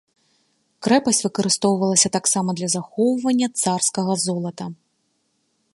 Крэпасць 0.85 1.19
выкарыстоўвалася 1.25 2.09
таксама 2.17 2.49
для 2.59 2.67
захоўвання 2.75 3.47
царскага 3.65 4.13
золата. 4.25 4.65